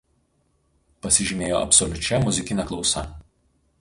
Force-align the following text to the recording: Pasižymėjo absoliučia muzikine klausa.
Pasižymėjo 1.03 1.59
absoliučia 1.67 2.21
muzikine 2.25 2.67
klausa. 2.73 3.05